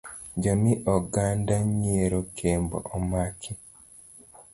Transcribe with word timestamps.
Jamii 0.43 0.77
oganda 0.95 1.55
nyiero 1.77 2.19
Kembo 2.37 2.77
omaki. 2.95 3.51